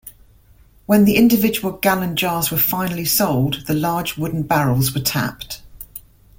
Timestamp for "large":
3.75-4.17